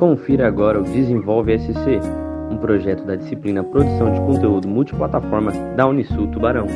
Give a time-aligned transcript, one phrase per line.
[0.00, 2.00] Confira agora o Desenvolve SC,
[2.50, 6.66] um projeto da disciplina Produção de Conteúdo Multiplataforma da Unisul Tubarão.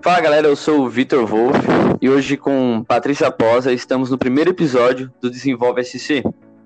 [0.00, 1.60] Fala galera, eu sou o Vitor Wolff
[2.00, 6.22] e hoje com Patrícia Posa estamos no primeiro episódio do Desenvolve SC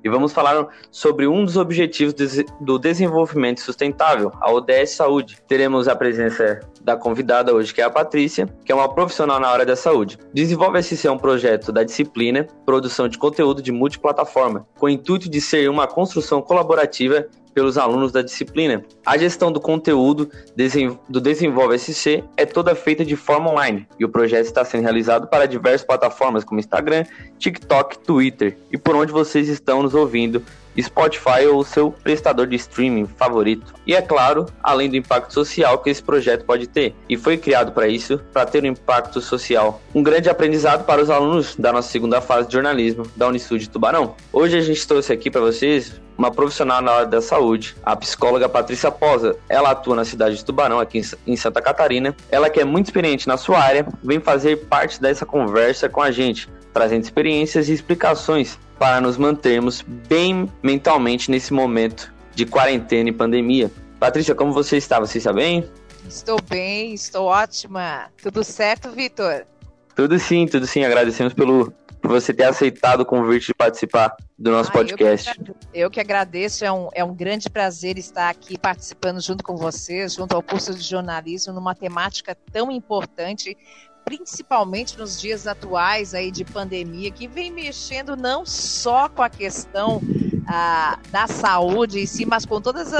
[0.08, 2.14] vamos falar sobre um dos objetivos
[2.60, 5.38] do desenvolvimento sustentável, a ODS Saúde.
[5.46, 9.48] Teremos a presença da convidada hoje, que é a Patrícia, que é uma profissional na
[9.48, 10.18] área da saúde.
[10.32, 15.28] Desenvolve SC é um projeto da disciplina Produção de Conteúdo de Multiplataforma, com o intuito
[15.28, 17.26] de ser uma construção colaborativa
[17.58, 18.84] pelos alunos da disciplina.
[19.04, 20.30] A gestão do conteúdo
[21.08, 25.26] do Desenvolve SC é toda feita de forma online e o projeto está sendo realizado
[25.26, 27.04] para diversas plataformas como Instagram,
[27.36, 30.40] TikTok, Twitter e por onde vocês estão nos ouvindo
[30.80, 33.74] Spotify ou seu prestador de streaming favorito.
[33.84, 37.72] E é claro, além do impacto social que esse projeto pode ter, e foi criado
[37.72, 39.80] para isso, para ter um impacto social.
[39.92, 43.68] Um grande aprendizado para os alunos da nossa segunda fase de jornalismo da Unisul de
[43.68, 44.14] Tubarão.
[44.32, 48.48] Hoje a gente trouxe aqui para vocês uma profissional na área da saúde, a psicóloga
[48.48, 49.36] Patrícia Posa.
[49.48, 52.14] Ela atua na cidade de Tubarão, aqui em Santa Catarina.
[52.28, 56.10] Ela que é muito experiente na sua área, vem fazer parte dessa conversa com a
[56.10, 63.12] gente, trazendo experiências e explicações para nos mantermos bem mentalmente nesse momento de quarentena e
[63.12, 63.70] pandemia.
[64.00, 64.98] Patrícia, como você está?
[64.98, 65.68] Você está bem?
[66.08, 68.06] Estou bem, estou ótima.
[68.20, 69.44] Tudo certo, Vitor?
[69.94, 70.84] Tudo sim, tudo sim.
[70.84, 71.72] Agradecemos pelo,
[72.08, 75.28] por você ter aceitado o convite de participar do nosso ah, podcast.
[75.28, 79.44] Eu que, eu que, agradeço, é um, é um grande prazer estar aqui participando junto
[79.44, 83.54] com vocês, junto ao curso de jornalismo, numa temática tão importante,
[84.06, 90.00] principalmente nos dias atuais aí de pandemia, que vem mexendo não só com a questão
[90.46, 92.90] ah, da saúde em si, mas com todos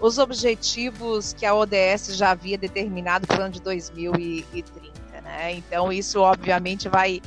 [0.00, 4.96] os objetivos que a ODS já havia determinado para o ano de 2030.
[5.22, 5.56] Né?
[5.56, 7.20] Então, isso obviamente vai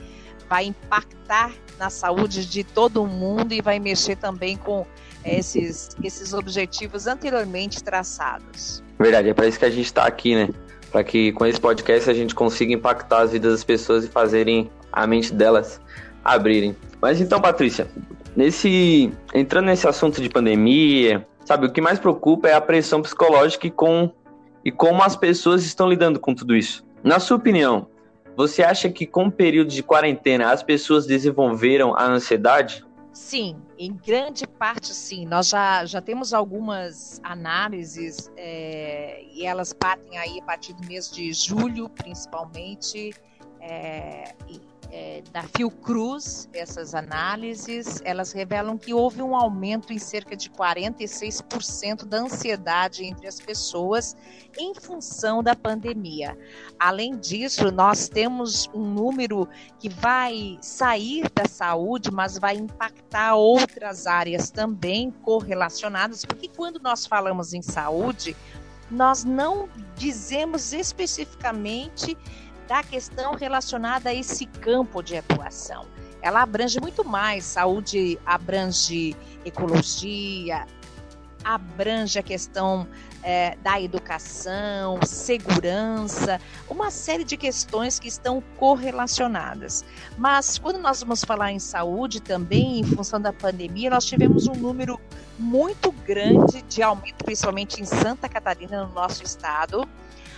[0.49, 4.85] vai impactar na saúde de todo mundo e vai mexer também com
[5.23, 8.83] esses, esses objetivos anteriormente traçados.
[8.97, 10.49] Verdade, é para isso que a gente está aqui, né?
[10.91, 14.69] Para que com esse podcast a gente consiga impactar as vidas das pessoas e fazerem
[14.91, 15.79] a mente delas
[16.25, 16.75] abrirem.
[17.01, 17.87] Mas então, Patrícia,
[18.35, 23.67] nesse entrando nesse assunto de pandemia, sabe, o que mais preocupa é a pressão psicológica
[23.67, 24.11] e com
[24.65, 26.83] e como as pessoas estão lidando com tudo isso.
[27.01, 27.87] Na sua opinião,
[28.39, 32.85] você acha que com o período de quarentena as pessoas desenvolveram a ansiedade?
[33.11, 35.25] Sim, em grande parte sim.
[35.25, 41.11] Nós já, já temos algumas análises é, e elas partem aí a partir do mês
[41.11, 43.13] de julho, principalmente,
[43.59, 44.33] é,
[44.91, 52.05] é, da Fiocruz, essas análises, elas revelam que houve um aumento em cerca de 46%
[52.05, 54.15] da ansiedade entre as pessoas
[54.57, 56.37] em função da pandemia.
[56.79, 64.07] Além disso, nós temos um número que vai sair da saúde, mas vai impactar outras
[64.07, 68.35] áreas também correlacionadas, porque quando nós falamos em saúde,
[68.89, 72.17] nós não dizemos especificamente
[72.69, 75.87] da questão relacionada a esse campo de atuação.
[76.21, 80.67] Ela abrange muito mais, saúde abrange ecologia,
[81.43, 82.87] abrange a questão
[83.23, 89.83] é, da educação, segurança, uma série de questões que estão correlacionadas.
[90.15, 94.53] Mas quando nós vamos falar em saúde também, em função da pandemia, nós tivemos um
[94.53, 95.01] número
[95.39, 99.89] muito grande de aumento, principalmente em Santa Catarina, no nosso estado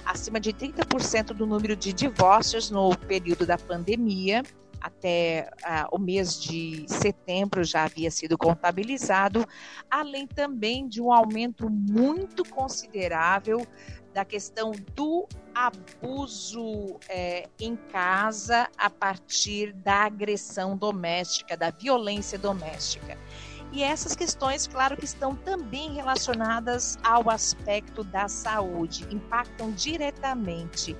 [0.06, 4.44] acima de 30% do número de divórcios no período da pandemia.
[4.80, 9.48] Até ah, o mês de setembro já havia sido contabilizado,
[9.90, 13.66] além também de um aumento muito considerável
[14.12, 23.18] da questão do abuso é, em casa a partir da agressão doméstica, da violência doméstica.
[23.72, 30.96] E essas questões, claro que estão também relacionadas ao aspecto da saúde, impactam diretamente.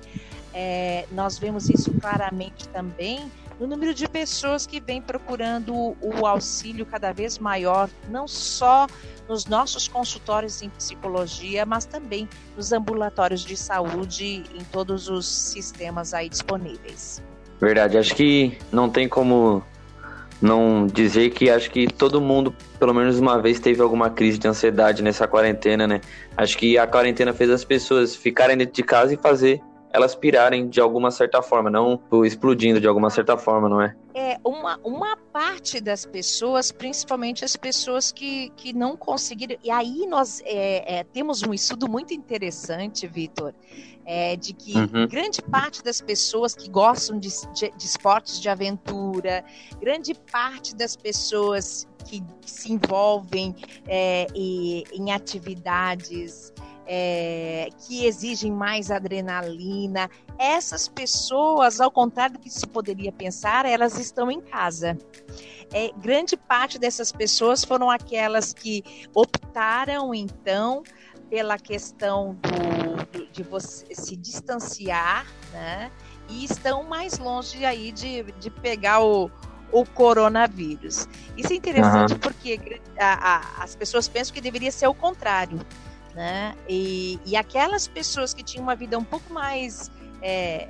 [0.54, 6.84] É, nós vemos isso claramente também no número de pessoas que vêm procurando o auxílio
[6.84, 8.86] cada vez maior, não só
[9.28, 16.12] nos nossos consultórios em psicologia, mas também nos ambulatórios de saúde em todos os sistemas
[16.12, 17.22] aí disponíveis.
[17.60, 19.62] Verdade, acho que não tem como
[20.42, 24.48] não dizer que acho que todo mundo, pelo menos uma vez, teve alguma crise de
[24.48, 26.00] ansiedade nessa quarentena, né?
[26.36, 29.62] Acho que a quarentena fez as pessoas ficarem dentro de casa e fazer
[29.92, 33.94] elas pirarem de alguma certa forma, não explodindo de alguma certa forma, não é?
[34.14, 39.56] É, uma, uma parte das pessoas, principalmente as pessoas que, que não conseguiram.
[39.62, 43.54] E aí nós é, é, temos um estudo muito interessante, Vitor,
[44.04, 45.06] é, de que uhum.
[45.06, 49.44] grande parte das pessoas que gostam de, de, de, esportes de aventura,
[49.80, 53.54] grande parte das pessoas que se envolvem
[53.86, 56.52] é, e, em atividades
[56.86, 63.98] é, que exigem mais adrenalina, essas pessoas, ao contrário do que se poderia pensar, elas
[63.98, 64.96] estão em casa.
[65.72, 68.82] É, grande parte dessas pessoas foram aquelas que
[69.14, 70.82] optaram, então,
[71.30, 75.90] pela questão do, do, de você se distanciar, né?
[76.28, 79.30] E estão mais longe aí de, de pegar o,
[79.72, 81.08] o coronavírus.
[81.36, 82.18] Isso é interessante uhum.
[82.18, 85.58] porque a, a, as pessoas pensam que deveria ser o contrário,
[86.14, 86.54] né?
[86.68, 89.90] E, e aquelas pessoas que tinham uma vida um pouco mais
[90.22, 90.68] é,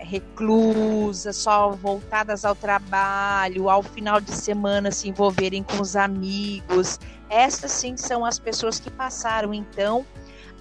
[1.33, 6.99] só voltadas ao trabalho, ao final de semana se envolverem com os amigos,
[7.29, 10.07] essas sim são as pessoas que passaram então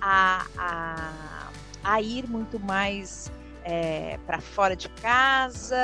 [0.02, 1.50] a, a,
[1.84, 3.32] a ir muito mais
[3.64, 5.76] é, para fora de casa,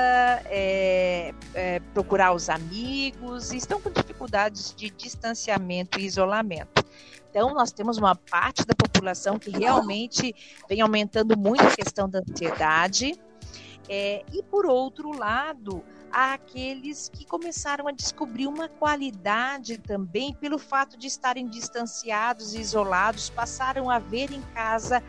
[0.46, 6.86] é, é, procurar os amigos, estão com dificuldades de distanciamento e isolamento.
[7.30, 10.34] Então, nós temos uma parte da população que realmente
[10.68, 13.20] vem aumentando muito a questão da ansiedade.
[13.90, 20.58] É, e, por outro lado, há aqueles que começaram a descobrir uma qualidade também pelo
[20.58, 25.04] fato de estarem distanciados e isolados, passaram a ver em casa,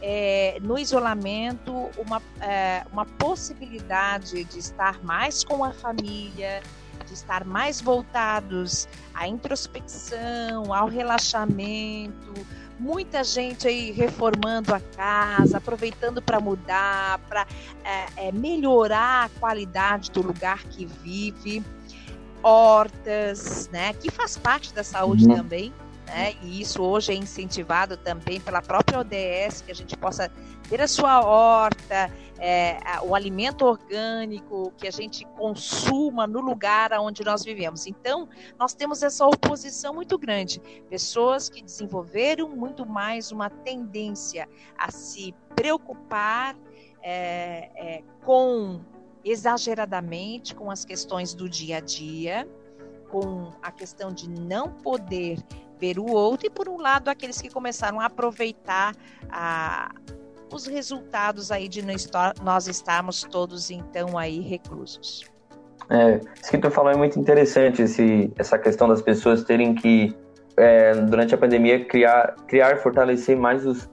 [0.00, 6.62] é, no isolamento, uma, é, uma possibilidade de estar mais com a família,
[7.06, 12.32] de estar mais voltados à introspecção, ao relaxamento,
[12.78, 17.46] muita gente aí reformando a casa, aproveitando para mudar, para
[17.84, 21.64] é, é, melhorar a qualidade do lugar que vive,
[22.42, 25.36] hortas, né, que faz parte da saúde uhum.
[25.36, 25.72] também
[26.06, 26.34] né?
[26.42, 30.30] E isso hoje é incentivado também pela própria ODS, que a gente possa
[30.68, 37.24] ter a sua horta, é, o alimento orgânico, que a gente consuma no lugar onde
[37.24, 37.86] nós vivemos.
[37.86, 38.28] Então,
[38.58, 40.60] nós temos essa oposição muito grande.
[40.88, 46.56] Pessoas que desenvolveram muito mais uma tendência a se preocupar
[47.02, 48.80] é, é, com
[49.24, 52.48] exageradamente com as questões do dia a dia,
[53.10, 55.38] com a questão de não poder
[55.78, 58.94] ver o outro, e por um lado, aqueles que começaram a aproveitar
[59.30, 59.94] a,
[60.54, 61.84] os resultados aí de
[62.42, 65.24] nós estarmos todos então aí reclusos.
[65.90, 70.16] É, isso que tu falou é muito interessante, esse, essa questão das pessoas terem que,
[70.56, 73.90] é, durante a pandemia, criar, criar fortalecer mais os,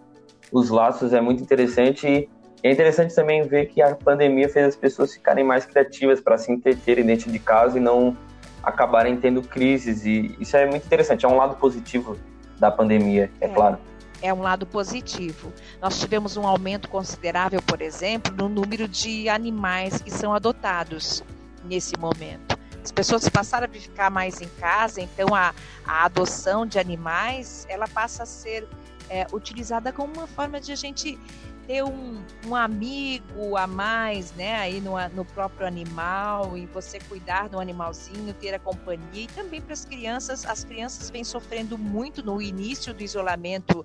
[0.51, 2.29] os laços é muito interessante e
[2.63, 6.51] é interessante também ver que a pandemia fez as pessoas ficarem mais criativas para se
[6.51, 8.15] entreterem dentro de casa e não
[8.63, 12.15] acabarem tendo crises e isso é muito interessante, é um lado positivo
[12.59, 13.79] da pandemia, é, é claro.
[14.21, 15.51] É um lado positivo.
[15.81, 21.23] Nós tivemos um aumento considerável, por exemplo, no número de animais que são adotados
[21.63, 22.59] nesse momento.
[22.83, 25.53] As pessoas passaram a ficar mais em casa, então a,
[25.85, 28.67] a adoção de animais ela passa a ser
[29.09, 31.19] é, utilizada como uma forma de a gente
[31.67, 37.49] ter um, um amigo a mais, né, aí no, no próprio animal, e você cuidar
[37.49, 42.23] do animalzinho, ter a companhia, e também para as crianças, as crianças vêm sofrendo muito
[42.23, 43.83] no início do isolamento,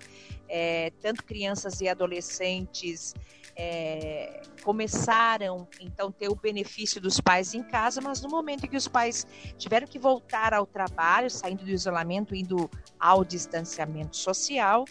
[0.48, 3.14] é, tanto crianças e adolescentes
[3.56, 8.76] é, começaram então ter o benefício dos pais em casa, mas no momento em que
[8.76, 9.26] os pais
[9.56, 12.70] tiveram que voltar ao trabalho, saindo do isolamento, indo
[13.00, 14.84] ao distanciamento social,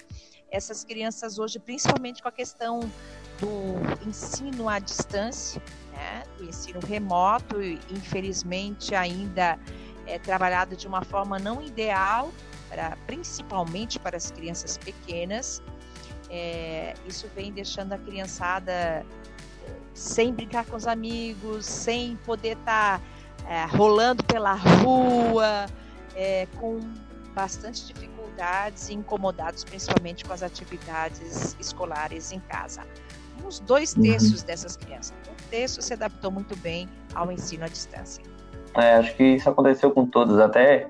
[0.55, 2.79] essas crianças hoje, principalmente com a questão
[3.39, 9.59] do ensino à distância, né, do ensino remoto, infelizmente ainda
[10.07, 12.31] é trabalhado de uma forma não ideal,
[13.05, 15.61] principalmente para as crianças pequenas.
[16.29, 19.05] É, isso vem deixando a criançada é,
[19.93, 25.67] sem brincar com os amigos, sem poder estar tá, é, rolando pela rua,
[26.15, 26.79] é, com
[27.33, 28.14] bastante dificuldade
[28.89, 32.81] e incomodados principalmente com as atividades escolares em casa.
[33.45, 34.03] Uns dois uhum.
[34.03, 34.47] terços uhum.
[34.47, 35.13] dessas crianças.
[35.29, 38.23] Um terço se adaptou muito bem ao ensino à distância.
[38.75, 40.87] É, acho que isso aconteceu com todos, até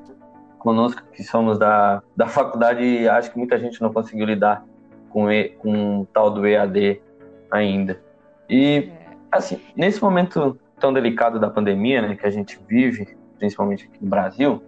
[0.58, 4.66] conosco que somos da, da faculdade, acho que muita gente não conseguiu lidar
[5.10, 7.02] com, e, com o tal do EAD
[7.52, 8.02] ainda.
[8.50, 9.08] E, é.
[9.32, 14.10] assim, nesse momento tão delicado da pandemia, né, que a gente vive, principalmente aqui no
[14.10, 14.64] Brasil,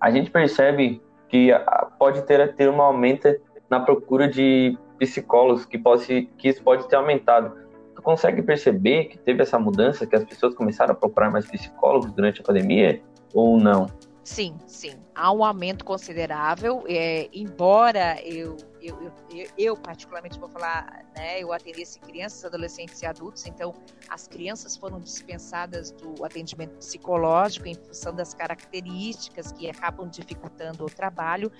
[0.00, 1.02] a gente percebe
[1.34, 1.50] que
[1.98, 3.36] pode ter, ter uma aumenta
[3.68, 7.56] na procura de psicólogos, que, pode, que isso pode ter aumentado.
[7.96, 12.12] Tu consegue perceber que teve essa mudança, que as pessoas começaram a procurar mais psicólogos
[12.12, 13.02] durante a pandemia
[13.34, 13.88] ou não?
[14.22, 14.92] Sim, sim.
[15.12, 21.52] Há um aumento considerável, é, embora eu eu, eu, eu, particularmente vou falar, né, eu
[21.52, 23.74] atendesse crianças, adolescentes e adultos, então
[24.08, 30.90] as crianças foram dispensadas do atendimento psicológico em função das características que acabam dificultando o
[30.90, 31.50] trabalho,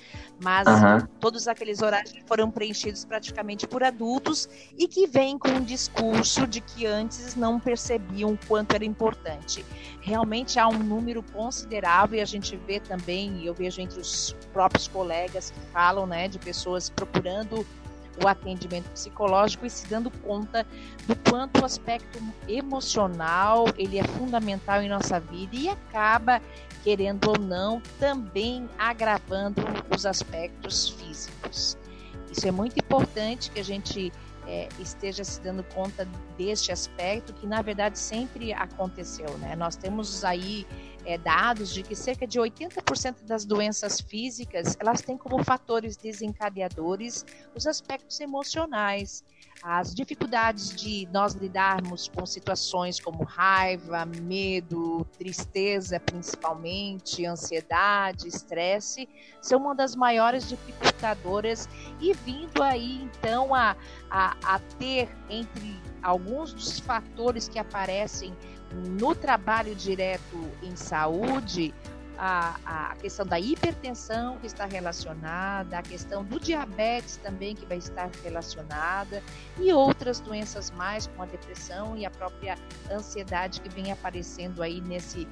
[0.43, 1.07] mas uhum.
[1.19, 6.61] todos aqueles horários foram preenchidos praticamente por adultos e que vêm com um discurso de
[6.61, 9.65] que antes não percebiam o quanto era importante.
[10.01, 14.87] Realmente há um número considerável e a gente vê também, eu vejo entre os próprios
[14.87, 17.67] colegas que falam, né, de pessoas procurando
[18.23, 20.67] o atendimento psicológico e se dando conta
[21.07, 26.41] do quanto o aspecto emocional ele é fundamental em nossa vida e acaba
[26.83, 29.63] querendo ou não também agravando
[29.95, 31.77] os aspectos físicos.
[32.31, 34.13] Isso é muito importante que a gente
[34.47, 36.05] é, esteja se dando conta
[36.37, 39.57] deste aspecto que na verdade sempre aconteceu, né?
[39.57, 40.67] Nós temos aí
[41.05, 47.25] é, dados de que cerca de 80% das doenças físicas elas têm como fatores desencadeadores
[47.55, 49.25] os aspectos emocionais
[49.67, 59.09] as dificuldades de nós lidarmos com situações como raiva, medo, tristeza, principalmente, ansiedade, estresse,
[59.41, 61.67] são uma das maiores dificultadoras.
[61.99, 63.75] E vindo aí então a,
[64.11, 68.37] a, a ter entre alguns dos fatores que aparecem
[69.01, 71.73] no trabalho direto em saúde,
[72.19, 77.79] a, a questão da hipertensão que está relacionada, a questão do diabetes também que vai
[77.79, 79.23] estar relacionada
[79.59, 82.57] e outras doenças mais como a depressão e a própria
[82.91, 85.27] ansiedade que vem aparecendo aí nesse,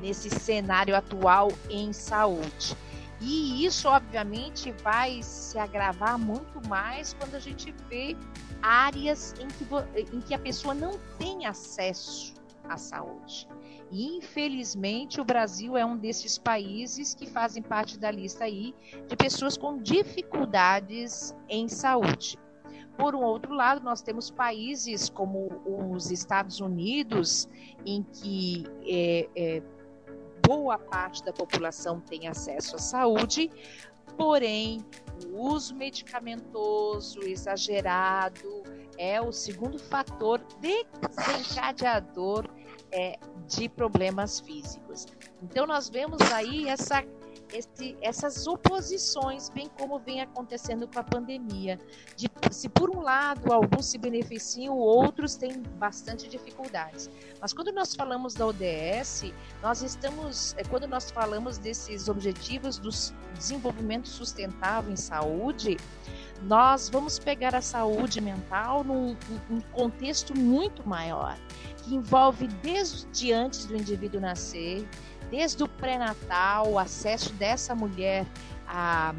[0.00, 2.76] nesse cenário atual em saúde.
[3.20, 8.14] E isso, obviamente, vai se agravar muito mais quando a gente vê
[8.60, 12.34] áreas em que, em que a pessoa não tem acesso
[12.68, 13.48] à saúde.
[13.90, 18.74] E infelizmente o Brasil é um desses países que fazem parte da lista aí
[19.06, 22.38] de pessoas com dificuldades em saúde.
[22.96, 25.48] Por um outro lado, nós temos países como
[25.94, 27.48] os Estados Unidos,
[27.84, 29.62] em que é, é,
[30.46, 33.50] boa parte da população tem acesso à saúde,
[34.16, 34.84] porém
[35.30, 38.62] o uso medicamentoso exagerado
[38.96, 42.48] é o segundo fator desencadeador
[42.92, 45.06] é, de problemas físicos.
[45.42, 47.04] Então, nós vemos aí essa,
[47.52, 51.78] esse, essas oposições, bem como vem acontecendo com a pandemia.
[52.16, 57.10] De, se, por um lado, alguns se beneficiam, outros têm bastante dificuldades.
[57.40, 62.90] Mas quando nós falamos da ODS, nós estamos, é, quando nós falamos desses objetivos do
[63.34, 65.76] desenvolvimento sustentável em saúde,
[66.42, 69.16] nós vamos pegar a saúde mental num,
[69.48, 71.36] num contexto muito maior
[71.86, 74.86] que envolve desde antes do indivíduo nascer,
[75.30, 78.26] desde o pré-natal, o acesso dessa mulher
[78.66, 79.14] a,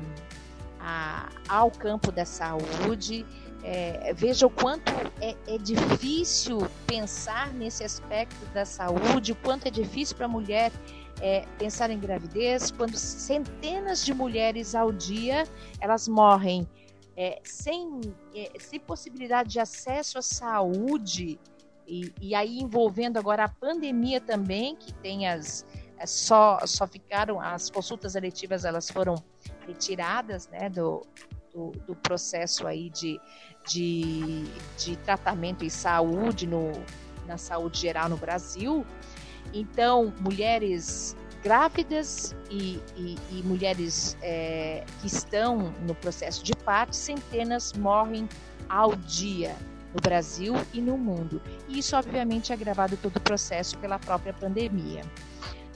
[0.79, 3.25] a, ao campo da saúde.
[3.63, 9.71] É, veja o quanto é, é, difícil pensar nesse aspecto da saúde, o quanto é
[9.71, 10.71] difícil para a mulher
[11.19, 15.45] é, pensar em gravidez, quando centenas de mulheres ao dia
[15.81, 16.67] elas morrem
[17.17, 17.99] é, sem,
[18.33, 21.39] é, sem possibilidade de acesso à saúde
[21.87, 25.65] e, e aí envolvendo agora a pandemia também, que tem as
[25.97, 29.15] é, só só ficaram as consultas eletivas elas foram
[29.65, 31.01] retiradas né, do,
[31.53, 33.19] do, do, processo aí de,
[33.67, 34.43] de,
[34.77, 36.71] de tratamento e saúde no,
[37.25, 38.85] na saúde geral no Brasil.
[39.53, 47.73] Então, mulheres grávidas e, e, e mulheres é, que estão no processo de parto, centenas
[47.73, 48.27] morrem
[48.69, 49.55] ao dia
[49.93, 51.41] no Brasil e no mundo.
[51.67, 55.01] E isso, obviamente, é agravado todo o processo pela própria pandemia.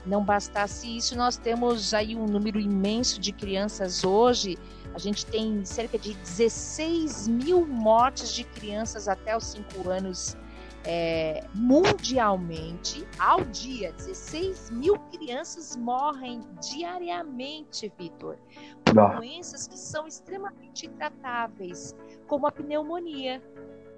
[0.04, 4.58] Não bastasse isso, nós temos aí um número imenso de crianças hoje.
[4.94, 10.36] A gente tem cerca de 16 mil mortes de crianças até os 5 anos
[10.84, 13.92] é, mundialmente ao dia.
[13.92, 18.36] 16 mil crianças morrem diariamente, Vitor,
[18.84, 21.94] por doenças que são extremamente tratáveis,
[22.26, 23.42] como a pneumonia,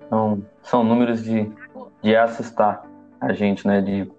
[0.08, 1.50] são, são números de,
[2.02, 2.88] de assustar
[3.20, 3.80] a gente, né?
[3.80, 4.11] De,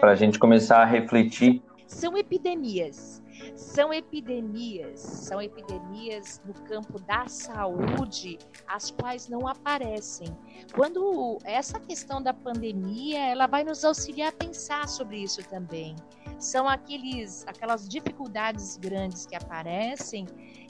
[0.00, 1.62] para a gente começar a refletir.
[1.86, 3.22] São epidemias.
[3.54, 10.28] São epidemias, são epidemias no campo da saúde, as quais não aparecem.
[10.74, 15.94] Quando essa questão da pandemia, ela vai nos auxiliar a pensar sobre isso também.
[16.38, 20.26] São aqueles, aquelas dificuldades grandes que aparecem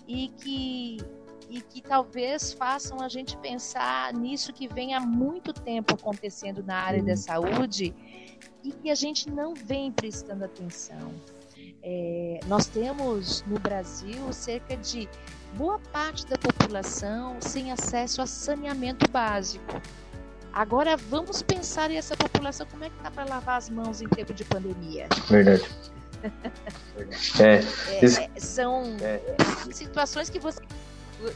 [0.07, 0.99] e que
[1.49, 6.77] e que talvez façam a gente pensar nisso que vem há muito tempo acontecendo na
[6.77, 7.95] área da saúde
[8.63, 11.15] e que a gente não vem prestando atenção.
[11.83, 15.09] É, nós temos no Brasil cerca de
[15.55, 19.81] boa parte da população sem acesso a saneamento básico.
[20.53, 24.35] Agora vamos pensar essa população como é que tá para lavar as mãos em tempo
[24.35, 25.07] de pandemia.
[25.29, 25.65] Verdade.
[27.39, 27.55] é,
[27.95, 29.21] é, é, são é.
[29.73, 30.61] situações que você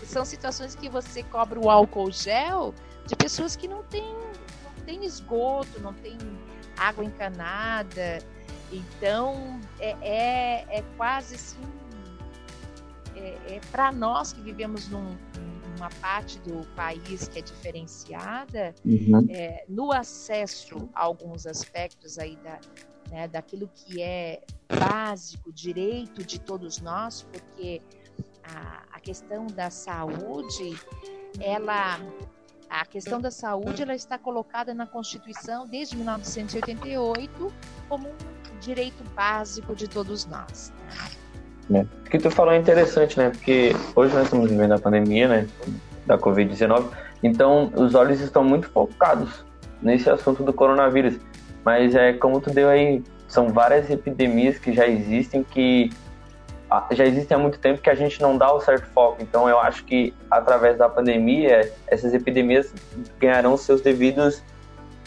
[0.05, 2.75] são situações que você cobra o álcool gel
[3.07, 4.15] de pessoas que não têm
[4.65, 6.19] não tem esgoto, não tem
[6.77, 8.19] água encanada.
[8.73, 11.61] Então é, é, é quase assim
[13.15, 15.17] é, é para nós que vivemos num,
[15.77, 19.27] numa parte do país que é diferenciada, uhum.
[19.29, 22.61] é, no acesso a alguns aspectos aí da,
[23.11, 24.43] né, daquilo que é
[24.79, 27.83] básico, direito de todos nós, porque
[28.45, 30.79] a, questão da saúde,
[31.41, 31.99] ela
[32.71, 37.53] a questão da saúde ela está colocada na Constituição desde 1988
[37.87, 40.73] como um direito básico de todos nós.
[41.69, 41.87] Né?
[42.07, 43.29] O que tu falou é interessante, né?
[43.29, 45.49] Porque hoje nós estamos vivendo a pandemia, né?
[46.07, 46.89] Da Covid-19.
[47.23, 49.45] Então, os olhos estão muito focados
[49.83, 51.19] nesse assunto do coronavírus.
[51.65, 55.91] Mas é como tu deu aí, são várias epidemias que já existem que
[56.93, 59.23] já existem há muito tempo que a gente não dá o certo foco.
[59.23, 62.73] Então, eu acho que através da pandemia, essas epidemias
[63.19, 64.43] ganharão seus devidos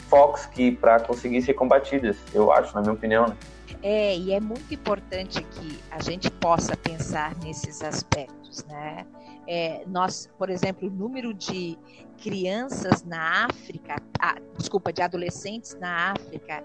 [0.10, 2.18] focos que para conseguir ser combatidas.
[2.34, 3.28] Eu acho, na minha opinião.
[3.28, 3.36] Né?
[3.82, 9.06] É, e é muito importante que a gente possa pensar nesses aspectos, né?
[9.48, 11.78] É, nós, por exemplo, o número de
[12.18, 16.64] crianças na África, ah, desculpa, de adolescentes na África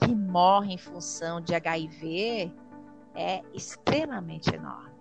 [0.00, 2.50] que morrem em função de HIV
[3.14, 4.92] é extremamente enorme,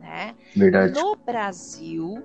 [0.00, 0.34] né?
[0.54, 0.92] Verdade.
[0.92, 2.22] No Brasil,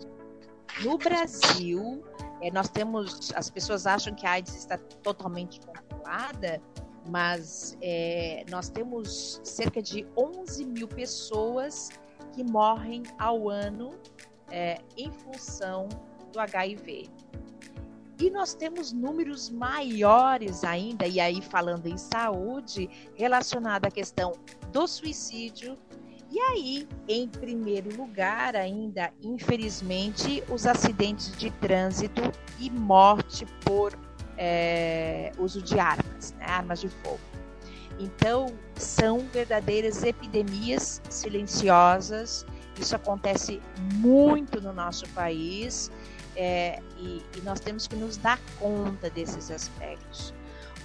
[0.83, 2.03] no Brasil,
[2.41, 6.61] é, nós temos, as pessoas acham que a AIDS está totalmente controlada,
[7.09, 11.89] mas é, nós temos cerca de 11 mil pessoas
[12.33, 13.91] que morrem ao ano
[14.50, 15.88] é, em função
[16.31, 17.09] do HIV.
[18.19, 24.33] E nós temos números maiores ainda, e aí falando em saúde, relacionado à questão
[24.71, 25.77] do suicídio.
[26.29, 32.22] E aí, em primeiro lugar, ainda, infelizmente, os acidentes de trânsito
[32.57, 33.98] e morte por
[34.37, 37.19] é, uso de armas, né, armas de fogo.
[38.00, 42.46] Então, são verdadeiras epidemias silenciosas.
[42.79, 43.61] Isso acontece
[44.00, 45.91] muito no nosso país
[46.35, 50.33] é, e, e nós temos que nos dar conta desses aspectos.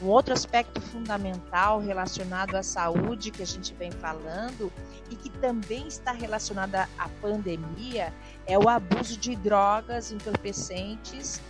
[0.02, 4.70] Um outro aspecto fundamental relacionado à saúde que a gente vem falando
[5.10, 8.12] e que também está relacionado à pandemia
[8.46, 11.40] é o abuso de drogas entorpecentes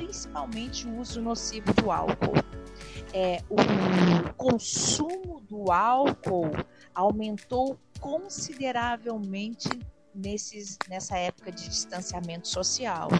[0.00, 2.32] principalmente o uso nocivo do álcool.
[3.12, 6.50] É, o consumo do álcool
[6.94, 9.68] aumentou consideravelmente
[10.14, 13.10] nesses, nessa época de distanciamento social.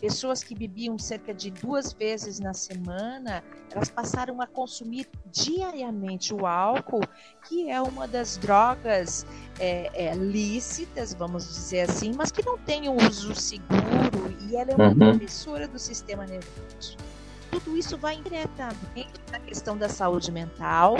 [0.00, 6.46] Pessoas que bebiam cerca de duas vezes na semana, elas passaram a consumir diariamente o
[6.46, 7.02] álcool,
[7.48, 9.26] que é uma das drogas
[9.58, 14.70] é, é, lícitas, vamos dizer assim, mas que não tem um uso seguro e ela
[14.70, 15.18] é uma uhum.
[15.18, 16.96] do sistema nervoso.
[17.50, 20.96] Tudo isso vai diretamente na questão da saúde mental,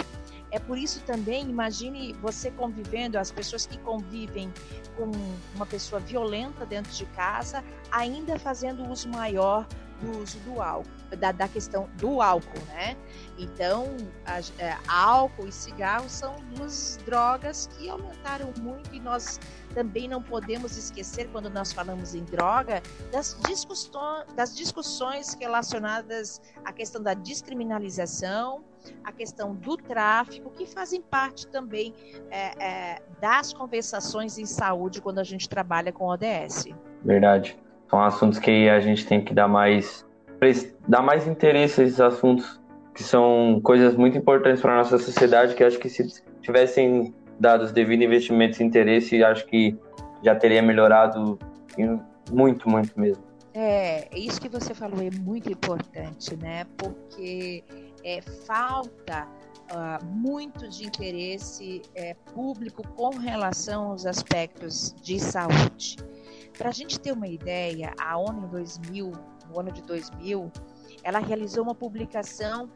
[0.50, 4.52] é por isso também, imagine você convivendo, as pessoas que convivem
[4.96, 5.10] com
[5.54, 9.66] uma pessoa violenta dentro de casa, ainda fazendo uso maior
[10.00, 12.96] do uso do álcool, da, da questão do álcool, né?
[13.36, 19.40] Então, a, é, álcool e cigarro são duas drogas que aumentaram muito e nós
[19.74, 22.82] também não podemos esquecer, quando nós falamos em droga,
[23.12, 28.64] das, discussões, das discussões relacionadas à questão da descriminalização,
[29.04, 31.94] a questão do tráfico, que fazem parte também
[32.30, 36.68] é, é, das conversações em saúde quando a gente trabalha com ODS.
[37.04, 37.56] Verdade.
[37.88, 40.06] São assuntos que a gente tem que dar mais,
[40.86, 42.60] dar mais interesse a esses assuntos,
[42.94, 47.64] que são coisas muito importantes para a nossa sociedade, que acho que se tivessem dado
[47.64, 49.76] os devidos investimentos e interesse, acho que
[50.22, 51.38] já teria melhorado
[52.30, 53.22] muito, muito mesmo.
[53.54, 56.64] É, isso que você falou é muito importante, né?
[56.76, 57.64] Porque
[58.08, 59.28] é, falta
[59.70, 65.96] uh, muito de interesse é, público com relação aos aspectos de saúde.
[66.56, 69.12] Para a gente ter uma ideia, a ONU em 2000,
[69.50, 70.50] no ano de 2000,
[71.02, 72.70] ela realizou uma publicação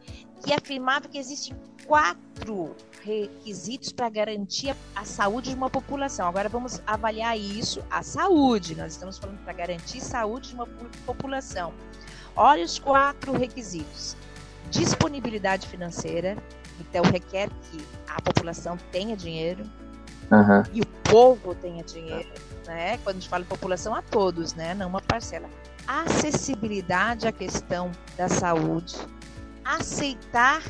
[0.44, 6.28] que afirmava que existem quatro requisitos para garantir a saúde de uma população.
[6.28, 8.74] Agora vamos avaliar isso, a saúde.
[8.76, 10.66] Nós estamos falando para garantir saúde de uma
[11.06, 11.72] população.
[12.36, 14.16] Olha os quatro requisitos:
[14.72, 16.36] disponibilidade financeira,
[16.80, 19.64] então requer que a população tenha dinheiro
[20.30, 20.62] uhum.
[20.72, 22.32] e o povo tenha dinheiro,
[22.66, 22.96] né?
[23.04, 24.74] Quando a gente fala população, a todos, né?
[24.74, 25.48] Não uma parcela.
[25.86, 28.96] Acessibilidade à questão da saúde,
[29.62, 30.62] aceitar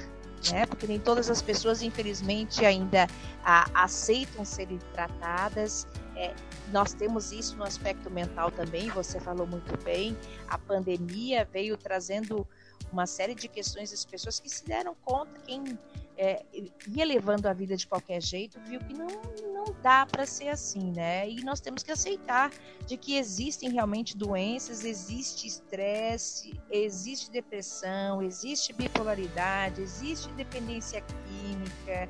[0.51, 0.67] né?
[0.67, 3.07] Porque nem todas as pessoas, infelizmente, ainda
[3.45, 5.87] a, aceitam serem tratadas.
[6.17, 6.35] É,
[6.73, 10.17] nós temos isso no aspecto mental também, você falou muito bem.
[10.49, 12.45] A pandemia veio trazendo
[12.93, 15.79] uma série de questões das pessoas que se deram conta, quem
[16.17, 16.45] é,
[16.89, 19.09] ia levando a vida de qualquer jeito, viu que não,
[19.53, 21.29] não dá para ser assim, né?
[21.29, 22.53] E nós temos que aceitar
[22.87, 32.09] de que existem realmente doenças, existe estresse, existe depressão, existe bipolaridade, existe dependência química.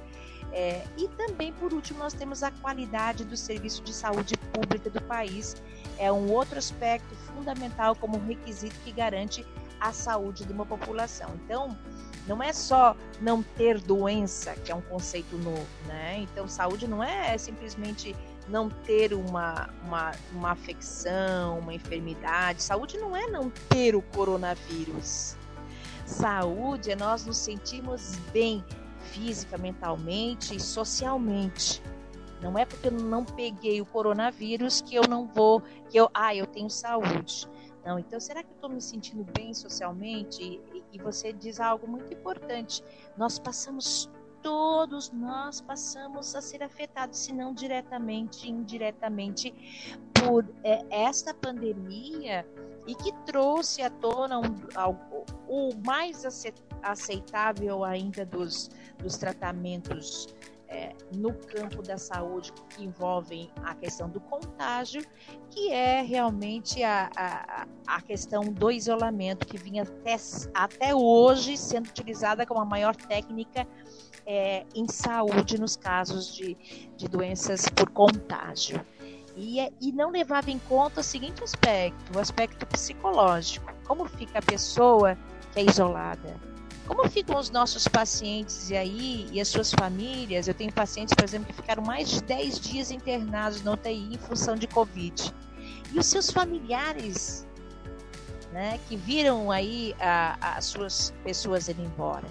[0.52, 5.00] É, e também, por último, nós temos a qualidade do serviço de saúde pública do
[5.02, 5.56] país.
[5.98, 9.46] É um outro aspecto fundamental como requisito que garante
[9.82, 11.30] a saúde de uma população.
[11.44, 11.76] Então,
[12.26, 16.18] não é só não ter doença, que é um conceito novo, né?
[16.20, 18.14] Então, saúde não é simplesmente
[18.48, 22.62] não ter uma, uma, uma afecção, uma enfermidade.
[22.62, 25.36] Saúde não é não ter o coronavírus.
[26.06, 28.64] Saúde é nós nos sentirmos bem
[29.10, 31.82] física, mentalmente e socialmente.
[32.40, 36.34] Não é porque eu não peguei o coronavírus que eu não vou, que eu, ah,
[36.34, 37.48] eu tenho saúde.
[37.84, 40.42] Não, então será que eu estou me sentindo bem socialmente?
[40.42, 42.82] E, e você diz algo muito importante.
[43.16, 44.10] Nós passamos
[44.42, 49.54] todos nós passamos a ser afetados, se não diretamente, indiretamente,
[50.12, 52.46] por é, esta pandemia
[52.86, 54.42] e que trouxe à tona um,
[55.46, 56.24] o mais
[56.82, 58.68] aceitável ainda dos,
[58.98, 60.26] dos tratamentos
[60.72, 65.04] é, no campo da saúde que envolvem a questão do contágio,
[65.50, 70.16] que é realmente a, a, a questão do isolamento, que vinha até,
[70.54, 73.68] até hoje sendo utilizada como a maior técnica
[74.24, 76.56] é, em saúde nos casos de,
[76.96, 78.84] de doenças por contágio.
[79.36, 83.70] E, é, e não levava em conta o seguinte aspecto, o aspecto psicológico.
[83.86, 85.18] Como fica a pessoa
[85.52, 86.51] que é isolada?
[86.86, 90.48] Como ficam os nossos pacientes e aí e as suas famílias?
[90.48, 94.18] Eu tenho pacientes, por exemplo, que ficaram mais de 10 dias internados na UTI em
[94.18, 95.32] função de Covid.
[95.92, 97.46] E os seus familiares,
[98.52, 99.94] né, que viram aí
[100.40, 102.26] as suas pessoas irem embora.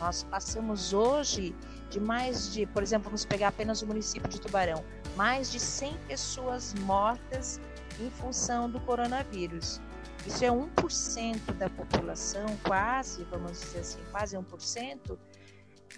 [0.00, 1.54] Nós passamos hoje
[1.88, 4.82] de mais de, por exemplo, vamos pegar apenas o município de Tubarão,
[5.16, 7.60] mais de 100 pessoas mortas
[8.00, 9.80] em função do coronavírus.
[10.26, 15.18] Isso é 1% da população, quase, vamos dizer assim, quase 1%.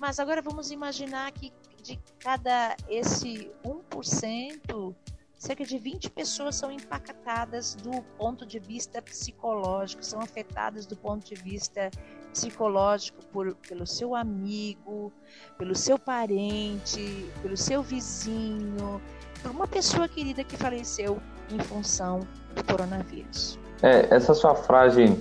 [0.01, 4.95] Mas agora vamos imaginar que de cada esse 1%,
[5.37, 11.27] cerca de 20 pessoas são impactadas do ponto de vista psicológico, são afetadas do ponto
[11.27, 11.91] de vista
[12.33, 15.13] psicológico por, pelo seu amigo,
[15.59, 19.01] pelo seu parente, pelo seu vizinho,
[19.43, 22.21] por uma pessoa querida que faleceu em função
[22.55, 23.59] do coronavírus.
[23.85, 25.14] É, essa sua frase,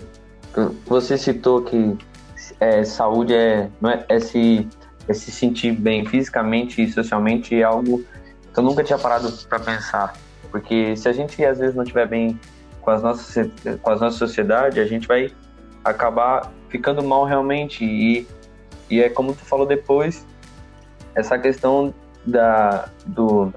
[0.85, 1.97] você citou que
[2.61, 4.65] é, saúde é, não é, é, se,
[5.05, 8.01] é se sentir bem fisicamente e socialmente é algo
[8.53, 10.13] que eu nunca tinha parado para pensar.
[10.49, 12.39] Porque se a gente às vezes não estiver bem
[12.79, 15.29] com, as nossas, com a nossa sociedade, a gente vai
[15.83, 17.83] acabar ficando mal realmente.
[17.83, 18.25] E,
[18.89, 20.25] e é como tu falou depois,
[21.15, 21.93] essa questão
[22.25, 23.51] da, do,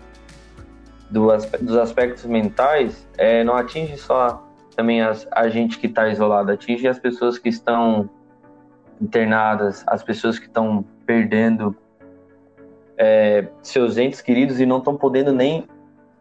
[1.09, 1.29] do,
[1.61, 4.46] dos aspectos mentais é, não atinge só
[4.77, 8.09] também as, a gente que está isolado, atinge as pessoas que estão
[9.01, 11.75] internadas, as pessoas que estão perdendo
[12.97, 15.67] é, seus entes queridos e não estão podendo nem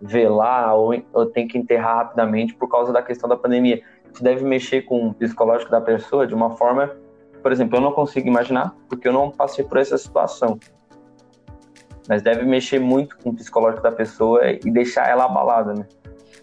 [0.02, 3.82] velar ou, ou tem que enterrar rapidamente por causa da questão da pandemia.
[4.14, 6.96] Isso deve mexer com o psicológico da pessoa de uma forma,
[7.42, 10.58] por exemplo, eu não consigo imaginar porque eu não passei por essa situação.
[12.08, 15.88] Mas deve mexer muito com o psicológico da pessoa e deixar ela abalada, né?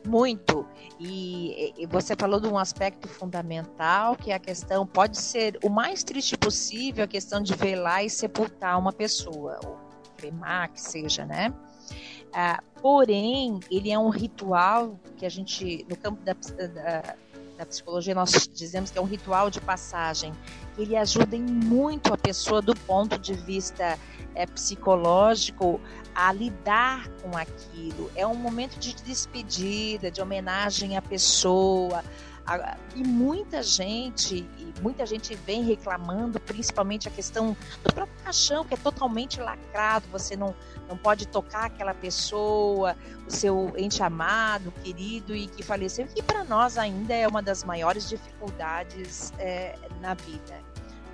[0.07, 0.67] Muito.
[0.99, 5.69] E, e, você falou de um aspecto fundamental, que é a questão, pode ser o
[5.69, 9.79] mais triste possível, a questão de velar e sepultar uma pessoa, ou
[10.17, 11.55] cremar, que seja, né?
[12.33, 17.17] Ah, porém, ele é um ritual que a gente, no campo da, da,
[17.59, 20.33] da psicologia, nós dizemos que é um ritual de passagem.
[20.79, 23.99] Ele ajuda muito a pessoa do ponto de vista
[24.35, 25.81] é, psicológico
[26.15, 28.11] a lidar com aquilo.
[28.15, 32.03] É um momento de despedida, de homenagem à pessoa,
[32.95, 38.75] E muita gente, e muita gente vem reclamando, principalmente a questão do próprio caixão, que
[38.75, 40.55] é totalmente lacrado, você não,
[40.89, 42.97] não pode tocar aquela pessoa,
[43.27, 47.63] o seu ente amado, querido e que faleceu, que para nós ainda é uma das
[47.63, 50.72] maiores dificuldades é, na vida.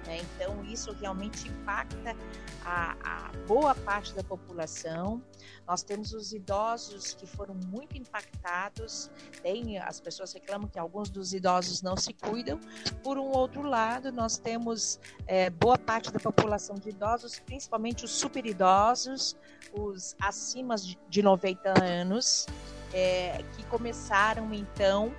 [0.09, 0.23] Né?
[0.35, 2.17] Então, isso realmente impacta
[2.65, 5.23] a, a boa parte da população.
[5.67, 9.11] Nós temos os idosos que foram muito impactados.
[9.43, 12.59] Tem as pessoas reclamam que alguns dos idosos não se cuidam.
[13.05, 18.13] Por um outro lado, nós temos é, boa parte da população de idosos, principalmente os
[18.13, 19.37] super idosos,
[19.75, 20.75] os acima
[21.11, 22.47] de 90 anos,
[22.95, 25.15] é, que começaram então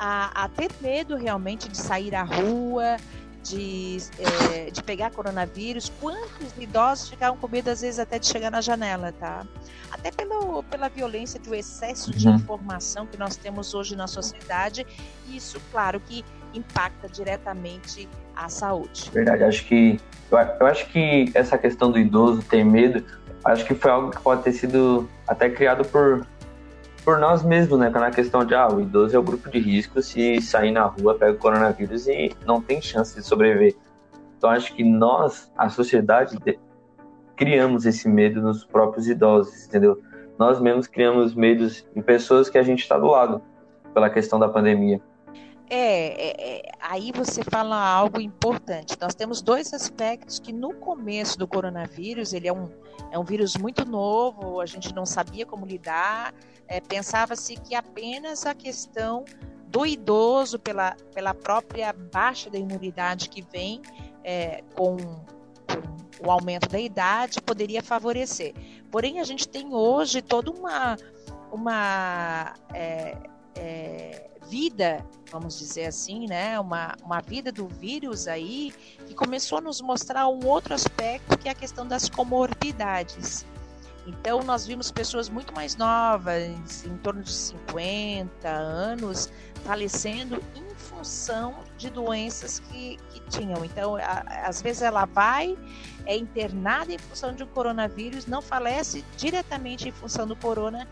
[0.00, 2.96] a, a ter medo realmente de sair à rua,
[3.42, 8.50] de, é, de pegar coronavírus, quantos idosos ficaram com medo, às vezes, até de chegar
[8.50, 9.46] na janela, tá?
[9.90, 12.36] Até pelo, pela violência do excesso de uhum.
[12.36, 14.86] informação que nós temos hoje na sociedade,
[15.28, 19.10] isso, claro, que impacta diretamente a saúde.
[19.12, 20.00] Verdade, acho que
[20.30, 23.04] eu, eu acho que essa questão do idoso ter medo,
[23.44, 26.26] acho que foi algo que pode ter sido até criado por
[27.04, 27.88] por nós mesmos, né?
[27.88, 31.14] Na questão de, ah, o idoso é o grupo de risco, se sair na rua,
[31.14, 33.76] pega o coronavírus e não tem chance de sobreviver.
[34.36, 36.38] Então, acho que nós, a sociedade,
[37.36, 40.00] criamos esse medo nos próprios idosos, entendeu?
[40.38, 43.42] Nós mesmos criamos medos em pessoas que a gente está do lado,
[43.92, 45.00] pela questão da pandemia.
[45.72, 48.96] É, é, é, aí você fala algo importante.
[49.00, 52.68] Nós temos dois aspectos que no começo do coronavírus, ele é um,
[53.12, 56.34] é um vírus muito novo, a gente não sabia como lidar,
[56.66, 59.24] é, pensava-se que apenas a questão
[59.68, 63.80] do idoso, pela, pela própria baixa da imunidade que vem
[64.24, 68.54] é, com, com, o aumento da idade, poderia favorecer.
[68.90, 70.96] Porém, a gente tem hoje toda uma,
[71.52, 73.16] uma é,
[73.54, 76.58] é, vida, vamos dizer assim, né?
[76.58, 78.74] Uma, uma vida do vírus aí
[79.06, 83.46] que começou a nos mostrar um outro aspecto que é a questão das comorbidades.
[84.06, 89.30] Então, nós vimos pessoas muito mais novas, em torno de 50 anos,
[89.64, 93.64] falecendo em função de doenças que, que tinham.
[93.64, 95.56] Então, a, às vezes ela vai,
[96.06, 100.88] é internada em função de um coronavírus, não falece diretamente em função do corona,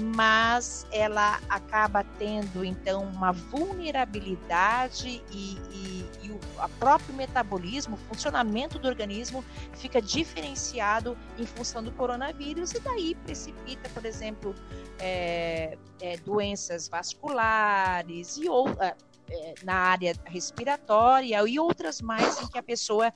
[0.00, 8.78] mas ela acaba tendo então uma vulnerabilidade e, e, e o próprio metabolismo, o funcionamento
[8.78, 14.54] do organismo fica diferenciado em função do coronavírus e daí precipita, por exemplo,
[14.98, 18.94] é, é, doenças vasculares e ou, é,
[19.30, 23.12] é na área respiratória e outras mais em que a pessoa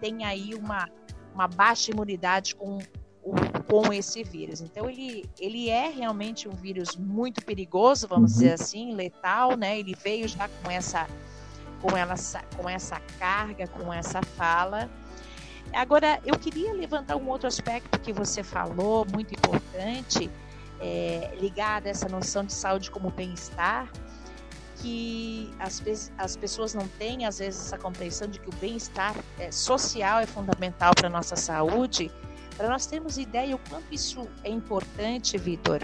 [0.00, 0.88] tem aí uma,
[1.34, 2.78] uma baixa imunidade com
[3.68, 4.60] com esse vírus.
[4.60, 8.38] Então ele, ele é realmente um vírus muito perigoso, vamos uhum.
[8.38, 9.78] dizer assim, letal, né?
[9.78, 11.06] Ele veio já com essa
[11.80, 12.14] com, ela,
[12.56, 14.88] com essa carga, com essa fala.
[15.72, 20.30] Agora, eu queria levantar um outro aspecto que você falou, muito importante,
[20.80, 23.90] é, ligado a essa noção de saúde como bem-estar,
[24.76, 25.82] que as,
[26.16, 30.26] as pessoas não têm, às vezes, essa compreensão de que o bem-estar é, social é
[30.26, 32.10] fundamental para a nossa saúde,
[32.56, 35.82] para nós termos ideia o quanto isso é importante, Vitor,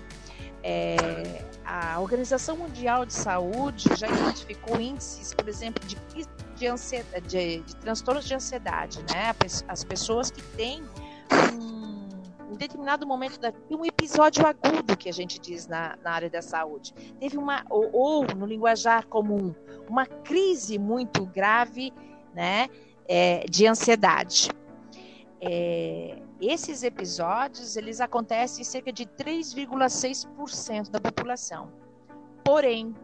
[0.63, 5.97] é, a Organização Mundial de Saúde já identificou índices, por exemplo, de,
[6.57, 9.35] de, ansiedade, de, de transtornos de ansiedade, né?
[9.67, 10.83] As pessoas que têm
[11.53, 16.41] um, determinado momento da um episódio agudo que a gente diz na, na área da
[16.41, 16.95] saúde.
[17.19, 19.53] Teve uma, ou, ou no linguajar comum,
[19.89, 21.93] uma crise muito grave,
[22.33, 22.69] né?
[23.09, 24.49] É, de ansiedade.
[25.41, 31.71] É, esses episódios eles acontecem em cerca de 3,6% da população.
[32.45, 32.95] Porém,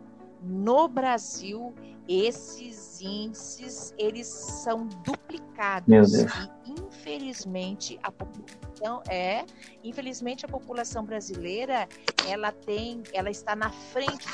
[0.42, 1.74] no Brasil,
[2.09, 6.24] esses índices eles são duplicados
[6.64, 9.44] e infelizmente a população é,
[9.85, 11.88] infelizmente a população brasileira
[12.27, 14.27] ela tem, ela está na frente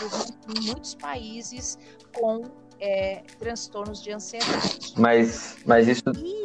[0.56, 1.78] em muitos países
[2.14, 2.44] com
[2.78, 4.92] é, transtornos de ansiedade.
[4.96, 6.43] Mas, mas isso e,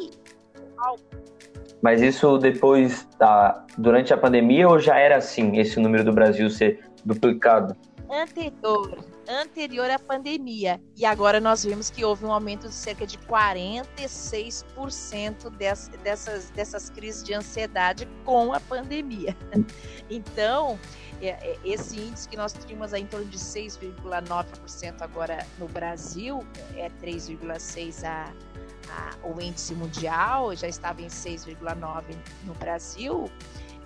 [1.82, 6.50] mas isso depois da durante a pandemia ou já era assim esse número do Brasil
[6.50, 7.76] ser duplicado?
[8.10, 10.82] Anterior, anterior à pandemia.
[10.98, 16.89] E agora nós vimos que houve um aumento de cerca de 46% dessas, dessas, dessas
[16.89, 19.38] crises de ansiedade com a pandemia.
[20.12, 20.80] Então,
[21.22, 26.44] é, é, esse índice que nós tínhamos em torno de 6,9% agora no Brasil,
[26.76, 28.34] é 3,6% a
[28.91, 32.04] a, o índice mundial já estava em 6,9
[32.45, 33.30] no Brasil,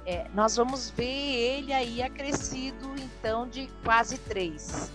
[0.06, 4.92] é, nós vamos ver ele aí acrescido então de quase 3.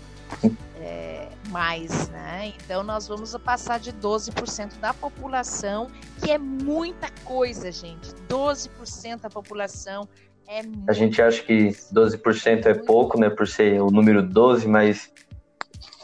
[0.80, 2.52] é, mais, né?
[2.56, 5.88] Então nós vamos passar de 12% da população,
[6.22, 8.12] que é muita coisa, gente.
[8.28, 10.06] 12% da população
[10.46, 15.12] é A gente acha que 12% é pouco, né, por ser o número 12, mas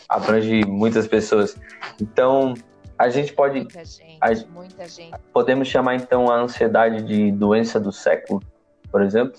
[0.08, 1.56] abrange muitas pessoas.
[2.00, 2.54] Então,
[2.98, 3.60] a gente pode.
[3.60, 5.18] Muita gente, a, muita gente.
[5.32, 8.42] Podemos chamar então a ansiedade de doença do século,
[8.90, 9.38] por exemplo?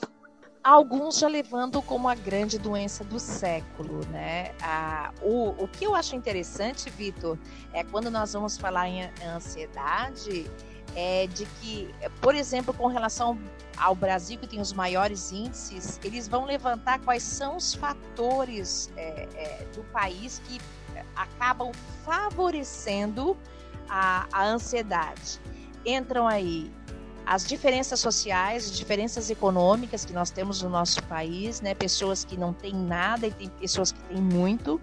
[0.64, 4.52] Alguns já levando como a grande doença do século, né?
[4.62, 7.38] Ah, o, o que eu acho interessante, Vitor,
[7.72, 10.50] é quando nós vamos falar em ansiedade,
[10.96, 13.38] é de que, por exemplo, com relação
[13.78, 19.28] ao Brasil, que tem os maiores índices, eles vão levantar quais são os fatores é,
[19.36, 20.60] é, do país que
[21.16, 21.72] acabam
[22.04, 23.38] favorecendo
[23.90, 25.40] a, a ansiedade.
[25.86, 26.72] Entram aí
[27.26, 31.74] as diferenças sociais, as diferenças econômicas que nós temos no nosso país, né?
[31.74, 34.80] Pessoas que não têm nada e tem pessoas que têm muito.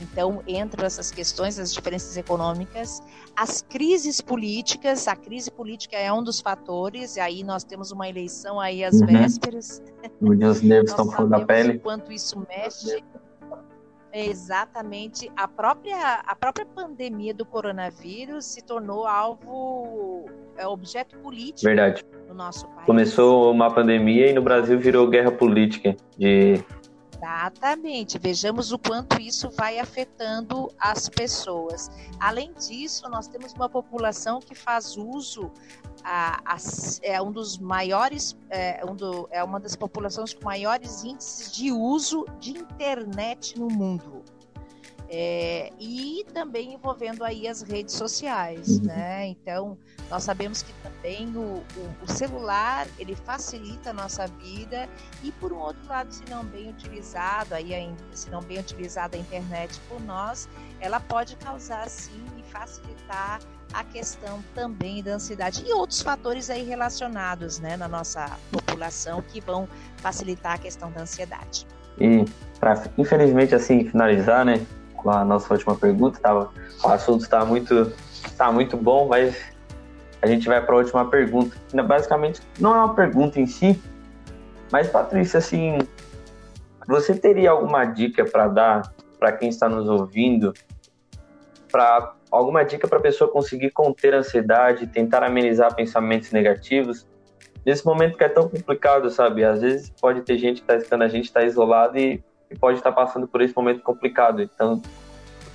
[0.00, 3.00] Então, entram essas questões, as diferenças econômicas,
[3.34, 8.08] as crises políticas, a crise política é um dos fatores, e aí nós temos uma
[8.08, 9.06] eleição aí às uhum.
[9.06, 9.82] vésperas.
[10.20, 11.78] Os nervos estão fora da pele.
[11.80, 13.02] quanto isso mexe.
[14.26, 15.30] Exatamente.
[15.36, 20.26] A própria, a própria pandemia do coronavírus se tornou alvo,
[20.56, 22.04] é, objeto político Verdade.
[22.26, 22.86] no nosso país.
[22.86, 26.62] Começou uma pandemia e no Brasil virou guerra política de
[27.18, 28.16] Exatamente.
[28.18, 31.90] Vejamos o quanto isso vai afetando as pessoas.
[32.20, 35.50] Além disso, nós temos uma população que faz uso
[36.04, 36.56] a, a,
[37.02, 41.72] é um dos maiores, é, um do, é uma das populações com maiores índices de
[41.72, 44.22] uso de internet no mundo.
[45.10, 48.84] É, e também envolvendo aí as redes sociais, uhum.
[48.84, 49.26] né?
[49.28, 49.78] Então,
[50.10, 54.86] nós sabemos que também o, o, o, celular, ele facilita a nossa vida
[55.22, 59.20] e, por um outro lado, se não bem utilizado, aí, se não bem utilizada a
[59.20, 60.46] internet por nós,
[60.78, 63.40] ela pode causar, sim, e facilitar
[63.72, 69.40] a questão também da ansiedade e outros fatores aí relacionados, né, na nossa população que
[69.40, 69.68] vão
[69.98, 71.66] facilitar a questão da ansiedade.
[71.98, 72.24] E,
[72.60, 74.64] para infelizmente, assim, finalizar, né,
[75.10, 76.18] a nossa última pergunta.
[76.20, 76.50] Tava,
[76.82, 77.92] o assunto está muito,
[78.36, 79.36] tá muito bom, mas
[80.20, 81.56] a gente vai para a última pergunta.
[81.82, 83.80] Basicamente, não é uma pergunta em si,
[84.70, 85.78] mas, Patrícia, assim,
[86.86, 90.52] você teria alguma dica para dar para quem está nos ouvindo,
[91.70, 97.06] para alguma dica para a pessoa conseguir conter a ansiedade, tentar amenizar pensamentos negativos?
[97.64, 99.44] Nesse momento que é tão complicado, sabe?
[99.44, 102.78] Às vezes pode ter gente que está escutando a gente, está isolado e e pode
[102.78, 104.42] estar passando por esse momento complicado.
[104.42, 104.82] Então,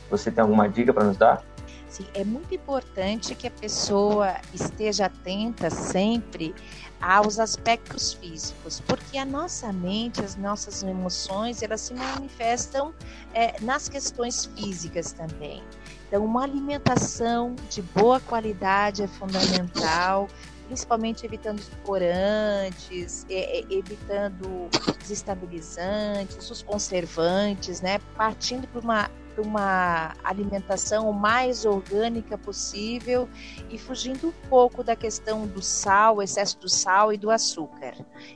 [0.10, 1.44] você tem alguma dica para nos dar?
[1.88, 6.56] Sim, é muito importante que a pessoa esteja atenta sempre
[7.00, 12.94] aos aspectos físicos, porque a nossa mente, as nossas emoções, elas se manifestam
[13.34, 15.62] é, nas questões físicas também.
[16.08, 20.28] Então, uma alimentação de boa qualidade é fundamental,
[20.74, 23.28] principalmente evitando corantes,
[23.70, 24.68] evitando
[25.00, 28.00] desestabilizantes, os conservantes, né?
[28.16, 33.28] Partindo para uma uma alimentação o mais orgânica possível
[33.69, 37.93] e fugindo um pouco da questão do sal, excesso do sal e do açúcar.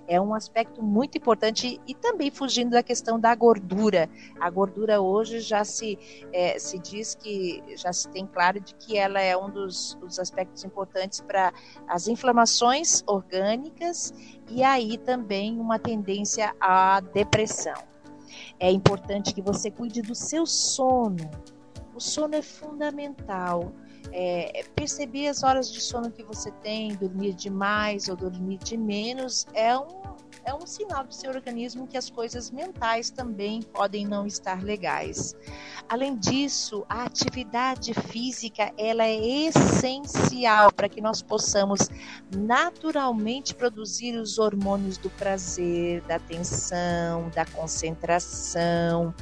[0.08, 4.10] É um aspecto muito importante e também fugindo da questão da gordura.
[4.40, 5.98] A gordura hoje já se,
[6.34, 10.20] é, se diz que já se tem claro de que ela é um dos, dos
[10.20, 11.54] aspectos importantes para
[11.88, 14.14] as inflamações orgânicas
[14.50, 17.97] e aí também uma tendência à depressão.
[18.60, 21.30] É importante que você cuide do seu sono.
[21.96, 23.72] O sono é fundamental.
[24.12, 29.46] É, perceber as horas de sono que você tem, dormir demais ou dormir de menos,
[29.54, 30.16] é um
[30.48, 35.36] é um sinal do seu organismo que as coisas mentais também podem não estar legais.
[35.90, 41.90] Além disso, a atividade física ela é essencial para que nós possamos
[42.34, 49.14] naturalmente produzir os hormônios do prazer, da atenção, da concentração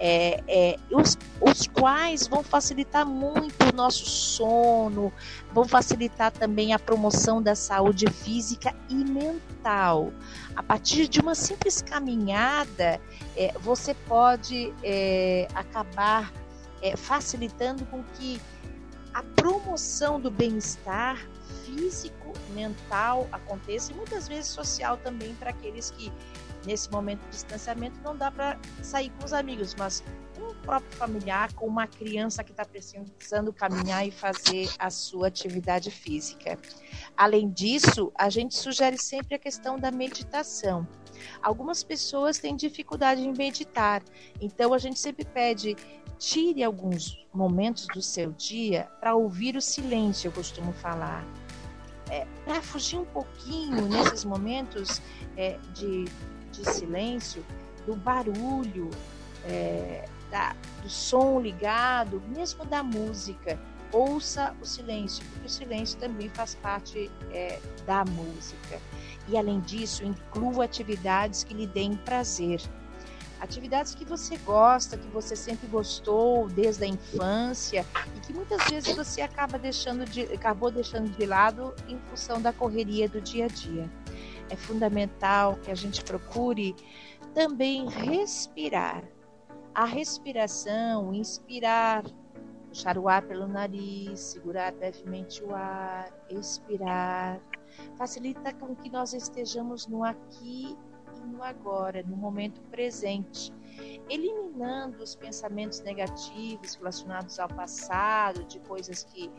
[0.00, 5.12] é, é, os, os quais vão facilitar muito o nosso sono,
[5.52, 10.12] vão facilitar também a promoção da saúde física e mental.
[10.54, 13.00] A partir de uma simples caminhada,
[13.36, 16.32] é, você pode é, acabar
[16.82, 18.40] é, facilitando com que
[19.12, 21.18] a promoção do bem-estar
[21.64, 26.12] físico, mental aconteça e muitas vezes social também para aqueles que
[26.68, 30.04] nesse momento de distanciamento não dá para sair com os amigos, mas
[30.38, 35.90] um próprio familiar com uma criança que está precisando caminhar e fazer a sua atividade
[35.90, 36.58] física.
[37.16, 40.86] Além disso, a gente sugere sempre a questão da meditação.
[41.42, 44.02] Algumas pessoas têm dificuldade em meditar,
[44.38, 45.74] então a gente sempre pede
[46.18, 51.24] tire alguns momentos do seu dia para ouvir o silêncio, eu costumo falar.
[52.10, 55.00] É, para fugir um pouquinho nesses momentos
[55.36, 56.06] é, de,
[56.58, 57.44] de silêncio,
[57.86, 58.90] do barulho,
[59.44, 63.58] é, da, do som ligado, mesmo da música.
[63.90, 68.80] Ouça o silêncio, porque o silêncio também faz parte é, da música.
[69.28, 72.60] E além disso, inclua atividades que lhe deem prazer.
[73.40, 77.86] Atividades que você gosta, que você sempre gostou desde a infância
[78.16, 82.52] e que muitas vezes você acaba deixando de, acabou deixando de lado em função da
[82.52, 83.88] correria do dia a dia.
[84.50, 86.74] É fundamental que a gente procure
[87.34, 89.04] também respirar.
[89.74, 92.02] A respiração, inspirar,
[92.68, 97.40] puxar o ar pelo nariz, segurar brevemente o ar, expirar,
[97.96, 100.76] facilita com que nós estejamos no aqui
[101.14, 103.52] e no agora, no momento presente,
[104.08, 109.30] eliminando os pensamentos negativos relacionados ao passado, de coisas que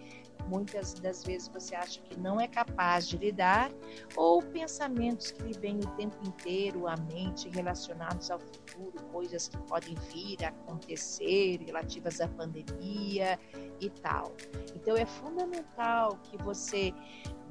[0.49, 3.71] muitas das vezes você acha que não é capaz de lidar,
[4.15, 9.57] ou pensamentos que lhe vêm o tempo inteiro à mente relacionados ao futuro, coisas que
[9.59, 13.39] podem vir a acontecer relativas à pandemia
[13.79, 14.33] e tal.
[14.75, 16.93] Então é fundamental que você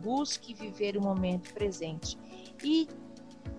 [0.01, 2.19] busque viver o momento presente.
[2.63, 2.89] E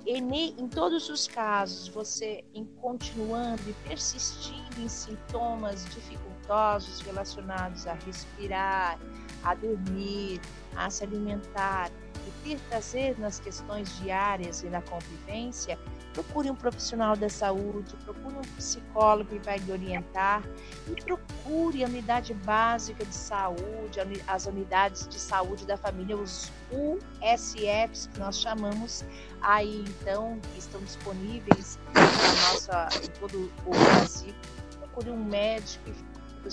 [0.05, 8.99] em, todos os casos, você em continuando e persistindo em sintomas dificultosos relacionados a respirar,
[9.43, 10.41] a dormir,
[10.75, 11.89] a se alimentar
[12.27, 15.77] e ter prazer nas questões diárias e na convivência,
[16.13, 20.43] procure um profissional da saúde, procure um psicólogo que vai lhe orientar
[20.87, 28.07] e procure a unidade básica de saúde, as unidades de saúde da família, os USFs
[28.07, 29.05] que nós chamamos
[29.41, 31.79] aí então, que estão disponíveis
[32.51, 34.33] nossa, em todo o Brasil.
[34.79, 35.89] Procure um médico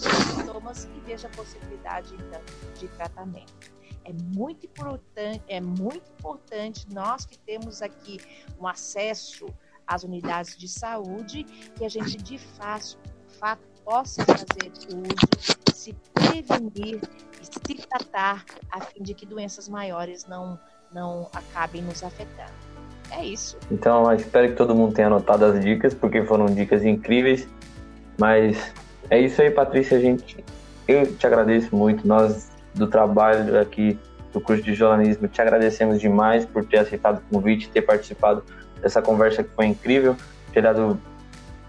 [0.05, 2.41] os sintomas e veja a possibilidade então
[2.79, 3.73] de tratamento.
[4.05, 8.21] É muito importante, é muito importante nós que temos aqui
[8.61, 9.47] um acesso
[9.87, 11.45] às unidades de saúde
[11.75, 12.99] que a gente de fato,
[13.41, 17.01] fato possa fazer uso, se prevenir
[17.41, 20.59] e se tratar a fim de que doenças maiores não
[20.93, 22.53] não acabem nos afetando.
[23.11, 23.59] É isso.
[23.71, 27.47] Então, espero que todo mundo tenha anotado as dicas, porque foram dicas incríveis.
[28.19, 28.73] Mas
[29.11, 29.97] é isso aí, Patrícia.
[29.97, 30.45] A gente,
[30.87, 32.07] eu te agradeço muito.
[32.07, 33.99] Nós do trabalho aqui
[34.33, 38.45] do curso de jornalismo te agradecemos demais por ter aceitado o convite, ter participado
[38.81, 40.15] dessa conversa que foi incrível,
[40.53, 41.01] ter dado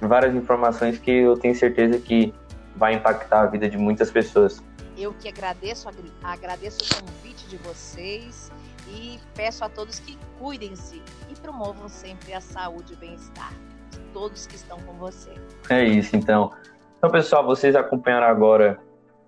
[0.02, 2.34] várias informações que eu tenho certeza que
[2.76, 4.62] vai impactar a vida de muitas pessoas.
[4.98, 5.88] Eu que agradeço,
[6.24, 8.52] agradeço o convite de vocês
[8.90, 13.54] e peço a todos que cuidem-se e promovam sempre a saúde e o bem-estar
[13.92, 15.32] de todos que estão com você.
[15.70, 16.52] É isso, então.
[16.98, 18.80] Então, pessoal, vocês acompanharam agora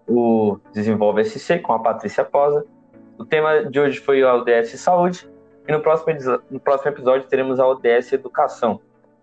[0.08, 2.66] o Desenvolve SC com a Patrícia Posa.
[3.18, 5.30] O tema de hoje foi a ODS Saúde.
[5.68, 8.82] E no próximo, no próximo episódio teremos a ODS Educação.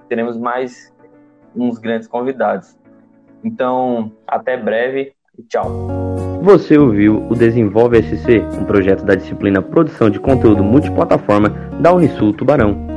[0.08, 0.94] Teremos mais
[1.56, 2.78] uns grandes convidados.
[3.42, 5.68] Então, até breve e tchau.
[6.42, 11.48] Você ouviu o Desenvolve SC, um projeto da disciplina Produção de Conteúdo Multiplataforma
[11.80, 12.95] da Unisul Tubarão.